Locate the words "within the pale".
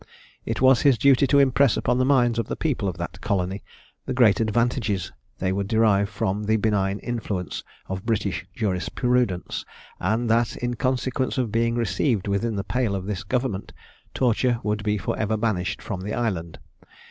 12.27-12.95